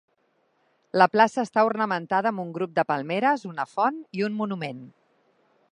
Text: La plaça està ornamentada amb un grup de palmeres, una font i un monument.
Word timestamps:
La 1.01 1.07
plaça 1.15 1.43
està 1.47 1.65
ornamentada 1.67 2.31
amb 2.33 2.43
un 2.45 2.49
grup 2.57 2.73
de 2.79 2.87
palmeres, 2.93 3.45
una 3.53 3.67
font 3.75 4.01
i 4.21 4.27
un 4.31 4.41
monument. 4.41 4.81